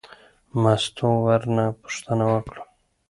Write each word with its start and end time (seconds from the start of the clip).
مستو 0.61 1.09
ورنه 1.25 1.65
پوښتنه 1.81 2.25
وکړه. 2.33 2.63